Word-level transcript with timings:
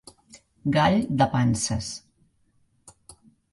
Gall 0.77 0.97
de 1.19 1.27
panses. 1.35 1.93